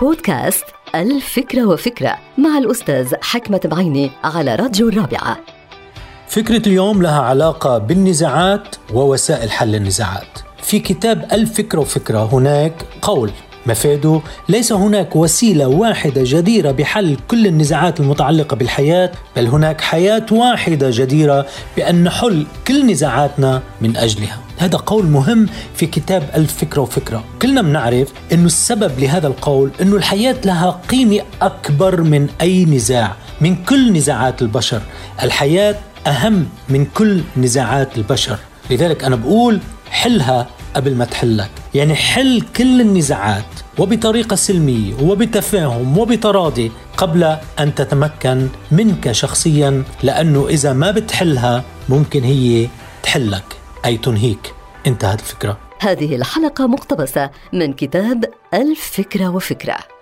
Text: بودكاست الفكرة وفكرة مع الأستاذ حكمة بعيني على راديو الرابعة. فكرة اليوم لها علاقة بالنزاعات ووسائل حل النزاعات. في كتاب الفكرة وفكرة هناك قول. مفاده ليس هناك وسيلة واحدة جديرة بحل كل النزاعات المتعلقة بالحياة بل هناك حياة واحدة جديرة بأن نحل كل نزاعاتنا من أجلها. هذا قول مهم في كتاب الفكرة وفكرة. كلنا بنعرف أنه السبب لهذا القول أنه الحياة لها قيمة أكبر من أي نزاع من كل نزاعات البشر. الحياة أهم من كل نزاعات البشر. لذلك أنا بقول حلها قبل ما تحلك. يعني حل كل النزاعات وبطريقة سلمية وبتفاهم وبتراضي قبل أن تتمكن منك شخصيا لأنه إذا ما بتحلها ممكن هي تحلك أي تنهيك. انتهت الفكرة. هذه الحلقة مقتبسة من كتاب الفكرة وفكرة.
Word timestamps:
بودكاست 0.00 0.64
الفكرة 0.94 1.64
وفكرة 1.66 2.18
مع 2.38 2.58
الأستاذ 2.58 3.14
حكمة 3.22 3.60
بعيني 3.64 4.10
على 4.24 4.54
راديو 4.54 4.88
الرابعة. 4.88 5.38
فكرة 6.28 6.68
اليوم 6.68 7.02
لها 7.02 7.20
علاقة 7.20 7.78
بالنزاعات 7.78 8.76
ووسائل 8.94 9.50
حل 9.50 9.74
النزاعات. 9.74 10.38
في 10.62 10.78
كتاب 10.80 11.28
الفكرة 11.32 11.80
وفكرة 11.80 12.28
هناك 12.32 12.72
قول. 13.02 13.30
مفاده 13.66 14.20
ليس 14.48 14.72
هناك 14.72 15.16
وسيلة 15.16 15.66
واحدة 15.66 16.22
جديرة 16.24 16.70
بحل 16.70 17.16
كل 17.28 17.46
النزاعات 17.46 18.00
المتعلقة 18.00 18.56
بالحياة 18.56 19.12
بل 19.36 19.46
هناك 19.46 19.80
حياة 19.80 20.26
واحدة 20.30 20.90
جديرة 20.92 21.46
بأن 21.76 22.04
نحل 22.04 22.46
كل 22.68 22.86
نزاعاتنا 22.86 23.62
من 23.80 23.96
أجلها. 23.96 24.38
هذا 24.58 24.76
قول 24.76 25.06
مهم 25.06 25.48
في 25.74 25.86
كتاب 25.86 26.30
الفكرة 26.36 26.82
وفكرة. 26.82 27.24
كلنا 27.42 27.62
بنعرف 27.62 28.08
أنه 28.32 28.46
السبب 28.46 28.98
لهذا 28.98 29.26
القول 29.26 29.70
أنه 29.80 29.96
الحياة 29.96 30.36
لها 30.44 30.80
قيمة 30.88 31.20
أكبر 31.42 32.02
من 32.02 32.28
أي 32.40 32.64
نزاع 32.64 33.12
من 33.40 33.56
كل 33.56 33.92
نزاعات 33.92 34.42
البشر. 34.42 34.82
الحياة 35.22 35.76
أهم 36.06 36.46
من 36.68 36.84
كل 36.84 37.20
نزاعات 37.36 37.98
البشر. 37.98 38.38
لذلك 38.70 39.04
أنا 39.04 39.16
بقول 39.16 39.60
حلها 39.90 40.46
قبل 40.76 40.94
ما 40.94 41.04
تحلك. 41.04 41.50
يعني 41.74 41.94
حل 41.94 42.42
كل 42.56 42.80
النزاعات 42.80 43.44
وبطريقة 43.78 44.36
سلمية 44.36 44.94
وبتفاهم 45.02 45.98
وبتراضي 45.98 46.72
قبل 46.96 47.36
أن 47.60 47.74
تتمكن 47.74 48.48
منك 48.70 49.12
شخصيا 49.12 49.84
لأنه 50.02 50.48
إذا 50.48 50.72
ما 50.72 50.90
بتحلها 50.90 51.64
ممكن 51.88 52.22
هي 52.22 52.68
تحلك 53.02 53.44
أي 53.84 53.96
تنهيك. 53.96 54.54
انتهت 54.86 55.20
الفكرة. 55.20 55.58
هذه 55.80 56.16
الحلقة 56.16 56.66
مقتبسة 56.66 57.30
من 57.52 57.72
كتاب 57.72 58.24
الفكرة 58.54 59.28
وفكرة. 59.28 59.93